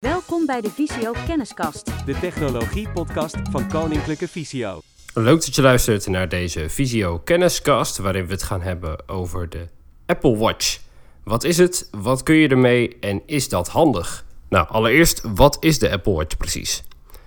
Welkom 0.00 0.46
bij 0.46 0.60
de 0.60 0.70
Visio 0.70 1.12
Kenniskast. 1.26 2.06
de 2.06 2.18
technologie-podcast 2.18 3.36
van 3.50 3.68
Koninklijke 3.68 4.28
Visio. 4.28 4.80
Leuk 5.14 5.44
dat 5.44 5.54
je 5.54 5.62
luistert 5.62 6.06
naar 6.06 6.28
deze 6.28 6.68
Visio 6.68 7.18
Kenniscast, 7.18 7.98
waarin 7.98 8.26
we 8.26 8.32
het 8.32 8.42
gaan 8.42 8.62
hebben 8.62 9.08
over 9.08 9.48
de 9.48 9.66
Apple 10.06 10.36
Watch. 10.36 10.78
Wat 11.24 11.44
is 11.44 11.58
het? 11.58 11.88
Wat 11.90 12.22
kun 12.22 12.34
je 12.34 12.48
ermee? 12.48 12.96
En 13.00 13.22
is 13.26 13.48
dat 13.48 13.68
handig? 13.68 14.24
Nou, 14.48 14.68
allereerst, 14.68 15.22
wat 15.34 15.56
is 15.60 15.78
de 15.78 15.90
Apple 15.90 16.12
Watch 16.12 16.36
precies? 16.36 16.82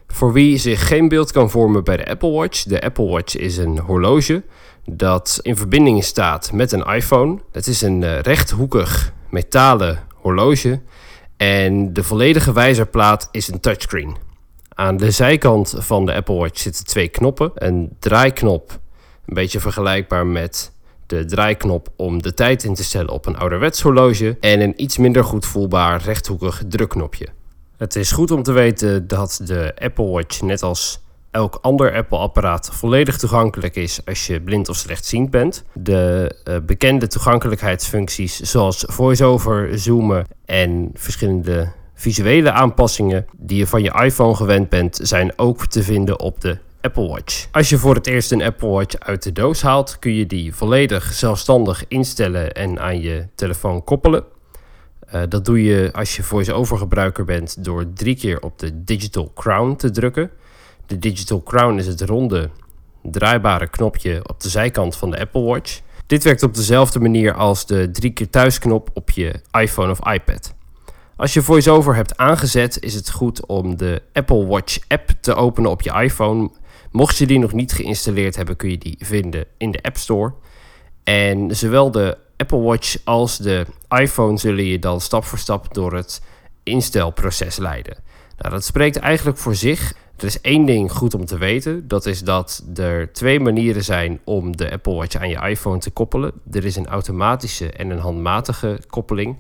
Voor 0.08 0.34
wie 0.34 0.58
zich 0.58 0.88
geen 0.88 1.08
beeld 1.08 1.32
kan 1.32 1.50
vormen 1.50 1.84
bij 1.84 1.98
de 1.98 2.08
Apple 2.08 2.32
Watch, 2.32 2.64
de 2.64 2.82
Apple 2.82 3.05
Watch 3.05 3.36
is 3.36 3.58
een 3.58 3.80
horloge 3.80 4.44
dat 4.86 5.40
in 5.42 5.58
verbinding 5.58 6.04
staat 6.04 6.52
met 6.52 6.71
een 6.71 6.86
iPhone. 6.86 7.40
Het 7.52 7.68
is 7.68 7.82
een 7.82 8.04
eh, 8.04 8.20
rechthoekig 8.20 9.14
metalen 9.30 10.08
horloge 10.16 10.82
en 11.38 11.94
de 11.94 12.04
volledige 12.04 12.54
wijzerplaat 12.54 13.30
is 13.32 13.48
een 13.48 13.60
touchscreen. 13.60 14.16
Aan 14.76 14.98
de 14.98 15.12
zijkant 15.12 15.74
van 15.78 16.05
de 16.05 16.14
Apple 16.14 16.36
Watch 16.36 16.60
zitten 16.60 16.86
twee 16.86 17.08
knoppen. 17.08 17.52
Een 17.55 17.96
draaiknop, 18.00 18.80
een 19.26 19.34
beetje 19.34 19.60
vergelijkbaar 19.60 20.27
met 20.27 20.72
de 21.05 21.26
draaiknop 21.26 21.88
om 21.96 22.22
de 22.22 22.34
tijd 22.34 22.64
in 22.64 22.74
te 22.74 22.84
stellen 22.84 23.10
op 23.10 23.26
een 23.26 23.38
ouderwets 23.38 23.82
horloge. 23.82 24.38
En 24.40 24.62
een 24.62 24.82
iets 24.82 24.98
minder 24.98 25.24
goed 25.24 25.46
voelbaar 25.46 26.02
rechthoekig 26.02 26.64
drukknopje. 26.68 27.27
Het 27.77 27.96
is 27.96 28.12
goed 28.12 28.32
om 28.32 28.44
te 28.44 28.52
weten 28.52 29.08
dat 29.08 29.40
de 29.44 29.74
Apple 29.80 30.10
Watch, 30.10 30.41
net 30.41 30.63
als 30.63 31.04
elk 31.34 31.58
ander 31.62 31.96
Apple-apparaat, 31.96 32.70
volledig 32.73 33.18
toegankelijk 33.18 33.76
is 33.76 34.05
als 34.05 34.28
je 34.28 34.41
blind 34.41 34.70
of 34.70 34.76
slechtziend 34.76 35.30
bent. 35.30 35.64
De 35.74 36.36
eh, 36.44 36.55
bekende 36.66 37.08
toegankelijkheidsfuncties 37.08 38.40
zoals 38.40 38.84
voice-over, 38.88 39.80
zoomen 39.80 40.26
en 40.46 40.90
verschillende 40.94 41.72
visuele 41.94 42.52
aanpassingen 42.52 43.26
die 43.38 43.58
je 43.58 43.68
van 43.68 43.84
je 43.84 44.02
iPhone 44.04 44.36
gewend 44.36 44.70
bent, 44.70 45.00
zijn 45.02 45.34
ook 45.36 45.66
te 45.66 45.84
vinden 45.84 46.20
op 46.20 46.41
de 46.41 46.58
Apple 46.82 47.07
Watch. 47.07 47.48
Als 47.52 47.70
je 47.70 47.77
voor 47.77 47.96
het 47.96 48.07
eerst 48.07 48.32
een 48.32 48.44
Apple 48.44 48.70
Watch 48.70 49.00
uit 49.00 49.24
de 49.24 49.32
doos 49.32 49.62
haalt, 49.62 50.00
kun 50.00 50.13
je 50.13 50.26
die 50.26 50.55
volledig 50.55 51.13
zelfstandig 51.13 51.85
instellen 51.88 52.54
en 52.54 52.79
aan 52.79 53.02
je 53.02 53.27
telefoon 53.35 53.84
koppelen. 53.84 54.24
Uh, 55.13 55.22
dat 55.29 55.46
doe 55.46 55.63
je 55.63 55.90
als 55.94 56.16
je 56.16 56.24
voice-over 56.24 56.77
gebruiker 56.77 57.26
bent 57.26 57.63
door 57.63 57.94
drie 57.94 58.16
keer 58.16 58.41
op 58.41 58.60
de 58.60 58.84
Digital 58.84 59.32
Crown 59.34 59.76
te 59.76 59.91
drukken. 59.91 60.29
De 60.85 60.99
Digital 60.99 61.43
Crown 61.43 61.77
is 61.77 61.87
het 61.87 62.01
ronde 62.01 62.49
draaibare 63.01 63.67
knopje 63.67 64.22
op 64.29 64.41
de 64.41 64.50
zijkant 64.50 64.95
van 64.95 65.12
de 65.12 65.19
Apple 65.19 65.41
Watch. 65.41 65.81
Dit 66.07 66.23
werkt 66.23 66.44
op 66.44 66.53
dezelfde 66.53 67.00
manier 67.00 67.34
als 67.34 67.66
de 67.66 67.91
drie 67.91 68.12
keer 68.12 68.29
thuisknop 68.29 68.89
op 68.94 69.09
je 69.09 69.34
iPhone 69.51 69.91
of 69.91 70.11
iPad. 70.11 70.53
Als 71.16 71.34
je 71.34 71.41
VoiceOver 71.41 71.95
hebt 71.95 72.17
aangezet, 72.17 72.81
is 72.81 72.94
het 72.94 73.11
goed 73.11 73.45
om 73.45 73.78
de 73.78 74.01
Apple 74.13 74.45
Watch 74.45 74.78
app 74.88 75.09
te 75.22 75.34
openen 75.34 75.72
op 75.72 75.81
je 75.81 76.01
iPhone. 76.01 76.50
Mocht 76.91 77.17
je 77.17 77.28
die 77.28 77.39
nog 77.39 77.53
niet 77.53 77.72
geïnstalleerd 77.72 78.35
hebben, 78.35 78.56
kun 78.56 78.69
je 78.69 78.78
die 78.78 78.97
vinden 79.00 79.45
in 79.57 79.72
de 79.72 79.81
App 79.81 79.97
Store. 79.97 80.34
En 81.03 81.56
zowel 81.56 81.91
de 81.91 82.17
Apple 82.38 82.61
Watch 82.61 82.97
als 83.03 83.38
de 83.38 83.66
iPhone 83.89 84.38
zullen 84.38 84.66
je 84.66 84.79
dan 84.79 85.01
stap 85.01 85.25
voor 85.25 85.38
stap 85.38 85.73
door 85.73 85.94
het 85.94 86.22
instelproces 86.63 87.57
leiden. 87.57 87.97
Nou, 88.38 88.53
dat 88.53 88.63
spreekt 88.63 88.97
eigenlijk 88.97 89.38
voor 89.38 89.56
zich. 89.56 89.94
Er 90.24 90.29
is 90.29 90.41
één 90.41 90.66
ding 90.66 90.91
goed 90.91 91.13
om 91.13 91.25
te 91.25 91.38
weten. 91.38 91.88
Dat 91.88 92.06
is 92.06 92.22
dat 92.22 92.63
er 92.75 93.13
twee 93.13 93.40
manieren 93.40 93.84
zijn 93.84 94.19
om 94.24 94.57
de 94.57 94.72
Apple 94.72 94.94
Watch 94.94 95.16
aan 95.16 95.29
je 95.29 95.50
iPhone 95.50 95.78
te 95.78 95.91
koppelen. 95.91 96.31
Er 96.52 96.66
is 96.66 96.75
een 96.75 96.88
automatische 96.88 97.72
en 97.72 97.90
een 97.90 98.00
handmatige 98.00 98.79
koppeling. 98.88 99.38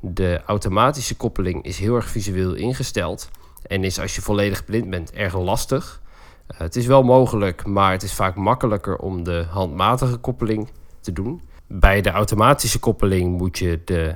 De 0.00 0.40
automatische 0.46 1.16
koppeling 1.16 1.64
is 1.64 1.78
heel 1.78 1.94
erg 1.94 2.08
visueel 2.08 2.54
ingesteld 2.54 3.30
en 3.66 3.84
is 3.84 4.00
als 4.00 4.14
je 4.14 4.20
volledig 4.20 4.64
blind 4.64 4.90
bent 4.90 5.12
erg 5.12 5.38
lastig. 5.38 6.02
Uh, 6.50 6.58
het 6.58 6.76
is 6.76 6.86
wel 6.86 7.02
mogelijk, 7.02 7.66
maar 7.66 7.92
het 7.92 8.02
is 8.02 8.14
vaak 8.14 8.34
makkelijker 8.34 8.96
om 8.96 9.24
de 9.24 9.46
handmatige 9.50 10.16
koppeling 10.16 10.68
te 11.00 11.12
doen. 11.12 11.42
Bij 11.66 12.00
de 12.00 12.10
automatische 12.10 12.78
koppeling 12.78 13.38
moet 13.38 13.58
je 13.58 13.80
de 13.84 14.14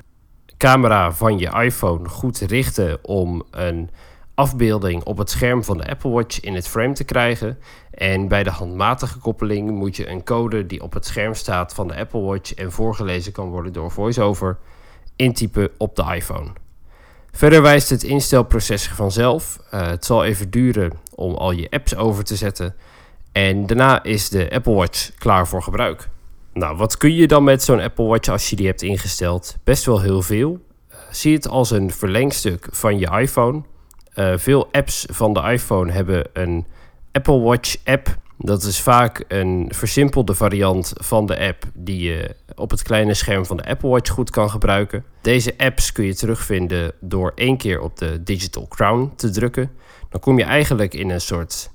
camera 0.56 1.12
van 1.12 1.38
je 1.38 1.62
iPhone 1.62 2.08
goed 2.08 2.38
richten 2.38 3.04
om 3.04 3.42
een 3.50 3.90
afbeelding 4.34 5.04
op 5.04 5.18
het 5.18 5.30
scherm 5.30 5.64
van 5.64 5.76
de 5.76 5.88
Apple 5.88 6.10
Watch 6.10 6.40
in 6.40 6.54
het 6.54 6.68
frame 6.68 6.92
te 6.92 7.04
krijgen. 7.04 7.58
En 7.90 8.28
bij 8.28 8.42
de 8.42 8.50
handmatige 8.50 9.18
koppeling 9.18 9.70
moet 9.70 9.96
je 9.96 10.08
een 10.08 10.24
code 10.24 10.66
die 10.66 10.82
op 10.82 10.92
het 10.92 11.06
scherm 11.06 11.34
staat 11.34 11.74
van 11.74 11.88
de 11.88 11.96
Apple 11.96 12.20
Watch 12.20 12.54
en 12.54 12.72
voorgelezen 12.72 13.32
kan 13.32 13.48
worden 13.48 13.72
door 13.72 13.90
VoiceOver 13.90 14.58
intypen 15.16 15.70
op 15.78 15.96
de 15.96 16.14
iPhone. 16.14 16.48
Verder 17.32 17.62
wijst 17.62 17.90
het 17.90 18.02
instelproces 18.02 18.88
vanzelf. 18.88 19.58
Uh, 19.74 19.86
het 19.86 20.04
zal 20.04 20.24
even 20.24 20.50
duren 20.50 20.92
om 21.14 21.34
al 21.34 21.50
je 21.50 21.70
apps 21.70 21.96
over 21.96 22.24
te 22.24 22.36
zetten. 22.36 22.74
En 23.32 23.66
daarna 23.66 24.02
is 24.02 24.28
de 24.28 24.50
Apple 24.50 24.74
Watch 24.74 25.10
klaar 25.18 25.48
voor 25.48 25.62
gebruik. 25.62 26.08
Nou, 26.52 26.76
wat 26.76 26.96
kun 26.96 27.14
je 27.14 27.26
dan 27.26 27.44
met 27.44 27.62
zo'n 27.62 27.80
Apple 27.80 28.04
Watch 28.04 28.28
als 28.28 28.50
je 28.50 28.56
die 28.56 28.66
hebt 28.66 28.82
ingesteld? 28.82 29.56
Best 29.64 29.84
wel 29.84 30.00
heel 30.00 30.22
veel. 30.22 30.58
Uh, 30.90 30.96
zie 31.10 31.34
het 31.34 31.48
als 31.48 31.70
een 31.70 31.90
verlengstuk 31.90 32.68
van 32.70 32.98
je 32.98 33.18
iPhone. 33.18 33.62
Uh, 34.14 34.32
veel 34.36 34.68
apps 34.72 35.06
van 35.10 35.32
de 35.32 35.40
iPhone 35.40 35.92
hebben 35.92 36.24
een 36.32 36.66
Apple 37.12 37.40
Watch 37.40 37.76
app 37.84 38.20
dat 38.44 38.62
is 38.62 38.80
vaak 38.80 39.24
een 39.28 39.72
versimpelde 39.74 40.34
variant 40.34 40.92
van 40.96 41.26
de 41.26 41.38
app 41.38 41.64
die 41.74 42.02
je 42.02 42.36
op 42.54 42.70
het 42.70 42.82
kleine 42.82 43.14
scherm 43.14 43.46
van 43.46 43.56
de 43.56 43.64
Apple 43.64 43.88
Watch 43.88 44.10
goed 44.10 44.30
kan 44.30 44.50
gebruiken. 44.50 45.04
Deze 45.20 45.54
apps 45.58 45.92
kun 45.92 46.04
je 46.04 46.14
terugvinden 46.14 46.92
door 47.00 47.32
één 47.34 47.56
keer 47.56 47.80
op 47.80 47.96
de 47.96 48.22
Digital 48.22 48.68
Crown 48.68 49.12
te 49.16 49.30
drukken. 49.30 49.70
Dan 50.08 50.20
kom 50.20 50.38
je 50.38 50.44
eigenlijk 50.44 50.94
in 50.94 51.10
een 51.10 51.20
soort 51.20 51.70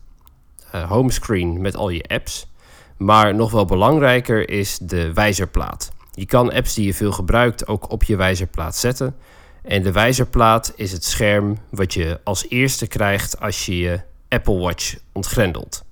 uh, 0.76 0.90
homescreen 0.90 1.62
met 1.62 1.76
al 1.76 1.90
je 1.90 2.04
apps. 2.08 2.52
Maar 2.98 3.36
nog 3.36 3.52
wel 3.52 3.66
belangrijker 3.66 4.50
is 4.50 4.78
de 4.78 5.14
wijzerplaat. 5.14 5.92
Je 6.12 6.26
kan 6.26 6.54
apps 6.54 6.74
die 6.74 6.86
je 6.86 6.94
veel 6.94 7.12
gebruikt 7.12 7.68
ook 7.68 7.92
op 7.92 8.04
je 8.04 8.16
wijzerplaat 8.16 8.76
zetten. 8.76 9.16
En 9.68 9.84
de 9.84 9.92
wijzerplaat 9.92 10.74
is 10.76 10.92
het 10.92 11.04
scherm 11.04 11.58
wat 11.70 11.94
je 11.94 12.20
als 12.24 12.46
eerste 12.50 12.88
krijgt 12.88 13.40
als 13.40 13.66
je 13.66 13.78
je 13.78 14.00
Apple 14.30 14.58
Watch 14.58 14.96
ontgrendelt. 15.12 15.86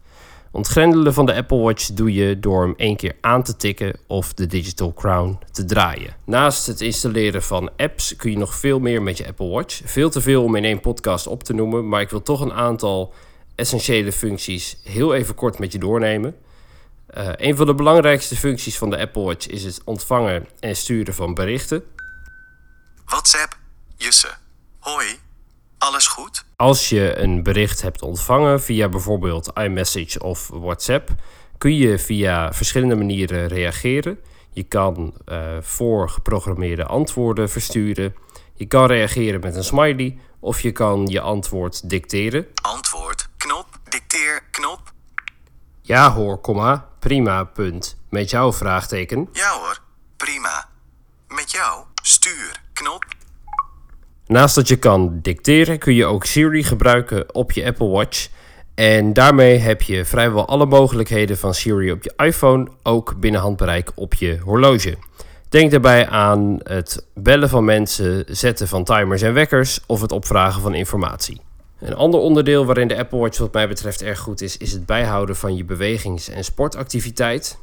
Ontgrendelen 0.51 1.13
van 1.13 1.25
de 1.25 1.33
Apple 1.33 1.57
Watch 1.57 1.87
doe 1.87 2.13
je 2.13 2.39
door 2.39 2.61
hem 2.61 2.73
één 2.77 2.95
keer 2.95 3.15
aan 3.21 3.43
te 3.43 3.55
tikken 3.55 3.99
of 4.07 4.33
de 4.33 4.47
Digital 4.47 4.93
Crown 4.93 5.39
te 5.51 5.65
draaien. 5.65 6.15
Naast 6.25 6.67
het 6.67 6.81
installeren 6.81 7.43
van 7.43 7.71
apps 7.77 8.15
kun 8.15 8.31
je 8.31 8.37
nog 8.37 8.55
veel 8.55 8.79
meer 8.79 9.01
met 9.01 9.17
je 9.17 9.27
Apple 9.27 9.47
Watch. 9.47 9.81
Veel 9.85 10.09
te 10.09 10.21
veel 10.21 10.43
om 10.43 10.55
in 10.55 10.63
één 10.63 10.79
podcast 10.79 11.27
op 11.27 11.43
te 11.43 11.53
noemen, 11.53 11.87
maar 11.87 12.01
ik 12.01 12.09
wil 12.09 12.21
toch 12.21 12.41
een 12.41 12.53
aantal 12.53 13.13
essentiële 13.55 14.11
functies 14.11 14.77
heel 14.83 15.15
even 15.15 15.35
kort 15.35 15.59
met 15.59 15.71
je 15.71 15.79
doornemen. 15.79 16.35
Uh, 17.17 17.29
een 17.35 17.55
van 17.55 17.65
de 17.65 17.75
belangrijkste 17.75 18.35
functies 18.35 18.77
van 18.77 18.89
de 18.89 18.97
Apple 18.97 19.23
Watch 19.23 19.47
is 19.47 19.63
het 19.63 19.81
ontvangen 19.83 20.47
en 20.59 20.75
sturen 20.75 21.13
van 21.13 21.33
berichten. 21.33 21.83
WhatsApp, 23.05 23.57
Jusse. 23.97 24.33
Hoi, 24.79 25.19
alles 25.77 26.07
goed? 26.07 26.45
Als 26.55 26.89
je 26.89 27.17
een 27.17 27.43
bericht 27.43 27.81
hebt 27.81 28.01
ontvangen 28.01 28.61
via 28.61 28.89
bijvoorbeeld 28.89 29.51
iMessage 29.53 30.19
of 30.23 30.47
WhatsApp, 30.47 31.09
kun 31.57 31.75
je 31.75 31.99
via 31.99 32.53
verschillende 32.53 32.95
manieren 32.95 33.47
reageren. 33.47 34.19
Je 34.51 34.63
kan 34.63 35.13
uh, 35.25 35.57
voorgeprogrammeerde 35.61 36.85
antwoorden 36.85 37.49
versturen. 37.49 38.15
Je 38.53 38.65
kan 38.65 38.85
reageren 38.85 39.39
met 39.39 39.55
een 39.55 39.63
smiley 39.63 40.17
of 40.39 40.61
je 40.61 40.71
kan 40.71 41.07
je 41.07 41.21
antwoord 41.21 41.89
dicteren. 41.89 42.47
Antwoord, 42.61 43.29
knop, 43.37 43.67
dicteer, 43.89 44.43
knop. 44.51 44.93
Ja 45.81 46.11
hoor, 46.11 46.37
komma, 46.37 46.89
prima, 46.99 47.43
punt. 47.43 47.97
Met 48.09 48.29
jou, 48.29 48.53
vraagteken. 48.53 49.29
Ja 49.33 49.59
hoor, 49.59 49.77
prima. 50.17 50.69
Met 51.27 51.51
jou, 51.51 51.85
stuur, 52.01 52.61
knop. 52.73 53.05
Naast 54.27 54.55
dat 54.55 54.67
je 54.67 54.75
kan 54.75 55.19
dicteren, 55.21 55.79
kun 55.79 55.93
je 55.93 56.05
ook 56.05 56.25
Siri 56.25 56.63
gebruiken 56.63 57.35
op 57.35 57.51
je 57.51 57.65
Apple 57.65 57.87
Watch. 57.87 58.27
En 58.75 59.13
daarmee 59.13 59.57
heb 59.57 59.81
je 59.81 60.05
vrijwel 60.05 60.47
alle 60.47 60.65
mogelijkheden 60.65 61.37
van 61.37 61.53
Siri 61.53 61.91
op 61.91 62.03
je 62.03 62.13
iPhone 62.17 62.67
ook 62.83 63.19
binnen 63.19 63.41
handbereik 63.41 63.91
op 63.95 64.13
je 64.13 64.39
horloge. 64.43 64.97
Denk 65.49 65.71
daarbij 65.71 66.07
aan 66.07 66.59
het 66.63 67.05
bellen 67.13 67.49
van 67.49 67.65
mensen, 67.65 68.23
zetten 68.27 68.67
van 68.67 68.83
timers 68.83 69.21
en 69.21 69.33
wekkers 69.33 69.79
of 69.87 70.01
het 70.01 70.11
opvragen 70.11 70.61
van 70.61 70.73
informatie. 70.73 71.41
Een 71.79 71.95
ander 71.95 72.19
onderdeel 72.19 72.65
waarin 72.65 72.87
de 72.87 72.97
Apple 72.97 73.19
Watch 73.19 73.37
wat 73.37 73.53
mij 73.53 73.67
betreft 73.67 74.01
erg 74.01 74.19
goed 74.19 74.41
is, 74.41 74.57
is 74.57 74.71
het 74.71 74.85
bijhouden 74.85 75.35
van 75.35 75.55
je 75.55 75.65
bewegings- 75.65 76.29
en 76.29 76.43
sportactiviteit. 76.43 77.57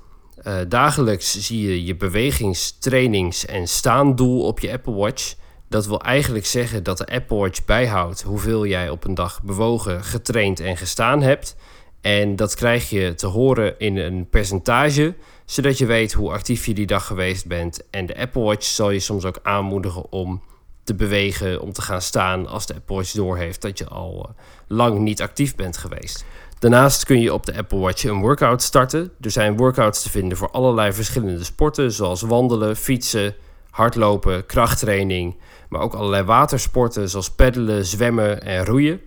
Uh, 0.47 0.55
dagelijks 0.69 1.47
zie 1.47 1.69
je 1.69 1.85
je 1.85 1.97
bewegings-, 1.97 2.79
trainings- 2.79 3.47
en 3.47 3.67
staandoel 3.67 4.47
op 4.47 4.61
je 4.61 4.73
Apple 4.73 4.95
Watch. 4.95 5.35
Dat 5.73 5.87
wil 5.87 6.01
eigenlijk 6.01 6.47
zeggen 6.47 6.83
dat 6.83 6.99
de 6.99 7.07
Apple 7.07 7.37
Watch 7.37 7.65
bijhoudt 7.65 8.23
hoeveel 8.23 8.67
jij 8.67 8.91
op 8.91 9.05
een 9.05 9.15
dag 9.15 9.43
bewogen, 9.43 10.05
getraind 10.05 10.61
en 10.61 10.77
gestaan 10.77 11.23
hebt. 11.23 11.57
En 12.01 12.37
dat 12.37 12.55
krijg 12.55 12.91
je 12.91 13.15
te 13.15 13.27
horen 13.27 13.79
in 13.79 13.97
een 13.97 14.29
percentage, 14.29 15.15
zodat 15.45 15.79
je 15.79 15.87
weet 15.87 16.13
hoe 16.13 16.33
actief 16.33 16.67
je 16.67 16.75
die 16.75 16.87
dag 16.87 17.07
geweest 17.07 17.47
bent. 17.47 17.81
En 17.91 18.07
de 18.07 18.17
Apple 18.17 18.43
Watch 18.43 18.65
zal 18.65 18.91
je 18.91 19.01
soms 19.01 19.25
ook 19.25 19.39
aanmoedigen 19.43 20.13
om 20.13 20.43
te 20.85 20.95
bewegen, 20.95 21.61
om 21.61 21.73
te 21.73 21.83
gaan 21.83 22.03
staan 22.03 22.47
als 22.47 22.67
de 22.67 22.75
Apple 22.75 22.97
Watch 22.97 23.13
doorheeft 23.13 23.63
dat 23.63 23.79
je 23.79 23.89
al 23.89 24.27
eh, 24.29 24.45
lang 24.69 24.99
niet 24.99 25.23
actief 25.23 25.55
bent 25.55 25.77
geweest. 25.77 26.25
Daarnaast 26.59 27.05
kun 27.05 27.21
je 27.21 27.35
op 27.35 27.47
de 27.47 27.57
Apple 27.57 27.79
Watch 27.79 28.05
een 28.05 28.21
workout 28.21 28.63
starten. 28.63 29.13
Er 29.21 29.31
zijn 29.31 29.57
workouts 29.57 30.03
te 30.03 30.11
vinden 30.11 30.39
voor 30.39 30.51
allerlei 30.51 30.93
verschillende 30.93 31.45
sporten, 31.45 31.93
zoals 31.93 32.23
wandelen, 32.23 32.77
fietsen, 32.77 33.35
hardlopen, 33.73 34.47
krachttraining, 34.47 35.37
maar 35.69 35.81
ook 35.81 35.95
allerlei 35.95 36.23
watersporten 36.23 37.09
zoals 37.09 37.31
peddelen, 37.31 37.85
zwemmen 37.85 38.43
en 38.43 38.65
roeien. 38.65 39.01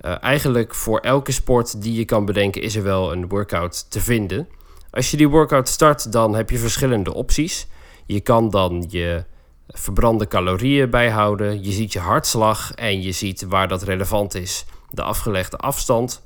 Uh, 0.00 0.22
eigenlijk 0.22 0.74
voor 0.74 0.98
elke 0.98 1.32
sport 1.32 1.82
die 1.82 1.94
je 1.94 2.04
kan 2.04 2.24
bedenken 2.24 2.62
is 2.62 2.76
er 2.76 2.82
wel 2.82 3.12
een 3.12 3.28
workout 3.28 3.90
te 3.90 4.00
vinden. 4.00 4.48
Als 4.90 5.10
je 5.10 5.16
die 5.16 5.28
workout 5.28 5.68
start, 5.68 6.12
dan 6.12 6.34
heb 6.34 6.50
je 6.50 6.58
verschillende 6.58 7.14
opties. 7.14 7.66
Je 8.06 8.20
kan 8.20 8.50
dan 8.50 8.84
je 8.88 9.24
verbrande 9.68 10.28
calorieën 10.28 10.90
bijhouden, 10.90 11.64
je 11.64 11.72
ziet 11.72 11.92
je 11.92 11.98
hartslag 11.98 12.74
en 12.74 13.02
je 13.02 13.12
ziet 13.12 13.42
waar 13.42 13.68
dat 13.68 13.82
relevant 13.82 14.34
is, 14.34 14.64
de 14.90 15.02
afgelegde 15.02 15.56
afstand. 15.56 16.22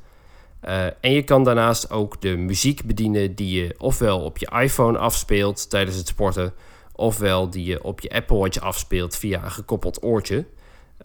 Uh, 0.65 0.85
en 0.85 1.13
je 1.13 1.23
kan 1.23 1.45
daarnaast 1.45 1.91
ook 1.91 2.21
de 2.21 2.37
muziek 2.37 2.85
bedienen 2.85 3.35
die 3.35 3.63
je 3.63 3.75
ofwel 3.79 4.21
op 4.21 4.39
je 4.39 4.51
iPhone 4.61 4.99
afspeelt 4.99 5.71
tijdens 5.71 5.97
het 5.97 6.09
sporten, 6.09 6.53
ofwel 6.97 7.51
die 7.51 7.65
je 7.65 7.85
op 7.85 8.01
je 8.01 8.11
Apple 8.11 8.37
Watch 8.37 8.59
afspeelt 8.59 9.17
via 9.17 9.45
een 9.45 9.51
gekoppeld 9.51 10.03
oortje. 10.03 10.37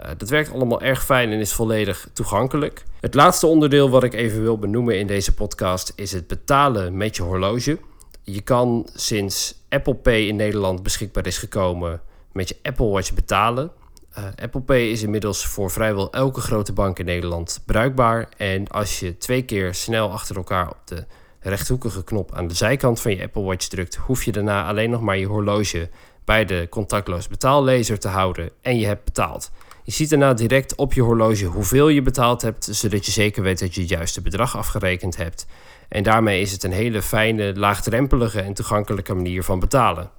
Uh, 0.01 0.07
dat 0.17 0.29
werkt 0.29 0.51
allemaal 0.51 0.81
erg 0.81 1.05
fijn 1.05 1.31
en 1.31 1.39
is 1.39 1.53
volledig 1.53 2.09
toegankelijk. 2.13 2.83
Het 2.99 3.13
laatste 3.13 3.47
onderdeel 3.47 3.89
wat 3.89 4.03
ik 4.03 4.13
even 4.13 4.41
wil 4.41 4.57
benoemen 4.57 4.99
in 4.99 5.07
deze 5.07 5.33
podcast 5.33 5.93
is 5.95 6.11
het 6.11 6.27
betalen 6.27 6.97
met 6.97 7.15
je 7.15 7.23
horloge. 7.23 7.79
Je 8.23 8.41
kan 8.41 8.89
sinds 8.93 9.55
Apple 9.69 9.95
Pay 9.95 10.21
in 10.21 10.35
Nederland 10.35 10.83
beschikbaar 10.83 11.27
is 11.27 11.37
gekomen 11.37 12.01
met 12.31 12.49
je 12.49 12.55
Apple 12.61 12.87
Watch 12.87 13.13
betalen. 13.13 13.71
Uh, 14.17 14.25
Apple 14.35 14.61
Pay 14.61 14.81
is 14.81 15.03
inmiddels 15.03 15.45
voor 15.45 15.71
vrijwel 15.71 16.11
elke 16.11 16.41
grote 16.41 16.73
bank 16.73 16.99
in 16.99 17.05
Nederland 17.05 17.61
bruikbaar. 17.65 18.29
En 18.37 18.67
als 18.67 18.99
je 18.99 19.17
twee 19.17 19.41
keer 19.41 19.73
snel 19.73 20.11
achter 20.11 20.35
elkaar 20.35 20.69
op 20.69 20.77
de 20.85 21.05
rechthoekige 21.39 22.03
knop 22.03 22.33
aan 22.33 22.47
de 22.47 22.53
zijkant 22.53 23.01
van 23.01 23.15
je 23.15 23.23
Apple 23.23 23.41
Watch 23.41 23.67
drukt, 23.67 23.95
hoef 23.95 24.23
je 24.23 24.31
daarna 24.31 24.67
alleen 24.67 24.89
nog 24.89 25.01
maar 25.01 25.17
je 25.17 25.25
horloge 25.25 25.89
bij 26.25 26.45
de 26.45 26.67
contactloos 26.69 27.27
betaallezer 27.27 27.99
te 27.99 28.07
houden 28.07 28.49
en 28.61 28.79
je 28.79 28.85
hebt 28.85 29.05
betaald. 29.05 29.51
Je 29.83 29.91
ziet 29.91 30.09
daarna 30.09 30.33
direct 30.33 30.75
op 30.75 30.93
je 30.93 31.01
horloge 31.01 31.45
hoeveel 31.45 31.89
je 31.89 32.01
betaald 32.01 32.41
hebt, 32.41 32.67
zodat 32.71 33.05
je 33.05 33.11
zeker 33.11 33.43
weet 33.43 33.59
dat 33.59 33.75
je 33.75 33.81
het 33.81 33.89
juiste 33.89 34.21
bedrag 34.21 34.57
afgerekend 34.57 35.17
hebt. 35.17 35.45
En 35.87 36.03
daarmee 36.03 36.41
is 36.41 36.51
het 36.51 36.63
een 36.63 36.71
hele 36.71 37.01
fijne, 37.01 37.55
laagdrempelige 37.55 38.41
en 38.41 38.53
toegankelijke 38.53 39.13
manier 39.13 39.43
van 39.43 39.59
betalen. 39.59 40.11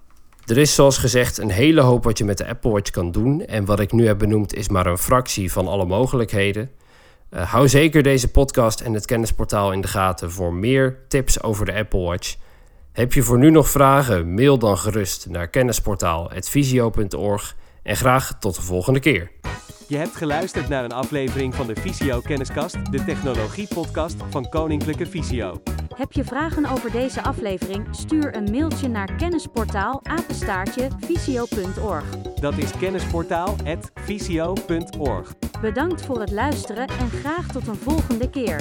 Er 0.46 0.58
is 0.58 0.75
zoals 0.75 0.99
gezegd 0.99 1.38
een 1.38 1.50
hele 1.50 1.81
hoop 1.81 2.05
wat 2.05 2.19
je 2.19 2.25
met 2.25 2.38
de 2.38 2.46
Apple 2.46 2.70
Watch 2.70 2.90
kan 2.90 3.12
doen. 3.12 3.46
En 3.46 3.64
wat 3.64 3.81
ik 3.81 3.93
nu 3.93 4.06
heb 4.06 4.19
benoemd 4.19 4.55
is 4.55 4.69
maar 4.69 4.87
een 4.87 4.99
fractie 4.99 5.52
van 5.52 5.69
alle 5.69 5.87
mogelijkheden. 5.87 6.70
Uh, 7.31 7.53
hou 7.53 7.69
zeker 7.69 8.03
deze 8.03 8.31
podcast 8.31 8.81
en 8.81 8.94
het 8.94 9.06
kennisportaal 9.06 9.73
in 9.73 9.81
de 9.81 9.88
gaten 9.88 10.31
voor 10.31 10.55
meer 10.55 10.99
tips 11.09 11.43
over 11.43 11.67
de 11.67 11.75
Apple 11.75 12.00
Watch. 12.00 12.37
Heb 12.93 13.12
je 13.12 13.23
voor 13.23 13.38
nu 13.38 13.50
nog 13.50 13.71
vragen? 13.71 14.35
Mail 14.35 14.59
dan 14.59 14.79
gerust 14.79 15.29
naar 15.29 15.49
kennisportaal.visio.org 15.49 17.56
en 17.82 17.97
graag 17.97 18.38
tot 18.38 18.55
de 18.55 18.62
volgende 18.62 19.00
keer. 19.00 19.31
Je 19.88 19.97
hebt 19.97 20.17
geluisterd 20.17 20.69
naar 20.69 20.85
een 20.85 20.93
aflevering 20.93 21.55
van 21.55 21.67
de 21.67 21.77
Visio 21.77 22.21
Kenniskast, 22.21 22.93
de 22.93 23.05
technologie-podcast 23.05 24.17
van 24.29 24.49
Koninklijke 24.49 25.06
Visio. 25.06 25.62
Heb 25.94 26.12
je 26.12 26.25
vragen 26.25 26.67
over 26.67 26.91
deze 26.91 27.23
aflevering? 27.23 27.87
Stuur 27.91 28.37
een 28.37 28.50
mailtje 28.50 28.88
naar 28.88 29.15
kennisportaal 29.17 30.00
apenstaartje 30.03 30.88
visio.org. 31.00 32.05
Dat 32.41 32.59
is 32.59 32.71
kennisportaal@visio.org. 32.71 35.39
Bedankt 35.60 36.04
voor 36.04 36.20
het 36.20 36.30
luisteren 36.30 36.88
en 36.88 37.10
graag 37.10 37.46
tot 37.46 37.66
een 37.66 37.76
volgende 37.76 38.30
keer. 38.30 38.60